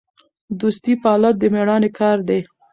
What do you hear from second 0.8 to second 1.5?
پالل د